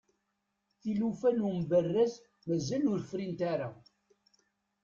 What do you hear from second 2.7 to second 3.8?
ur frint ara